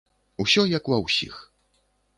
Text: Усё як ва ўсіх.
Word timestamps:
Усё 0.43 0.63
як 0.71 0.89
ва 0.95 1.01
ўсіх. 1.05 1.35